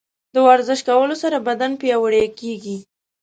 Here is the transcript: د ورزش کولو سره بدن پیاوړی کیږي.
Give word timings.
د 0.33 0.35
ورزش 0.47 0.79
کولو 0.89 1.15
سره 1.23 1.37
بدن 1.47 1.71
پیاوړی 1.81 2.25
کیږي. 2.39 2.77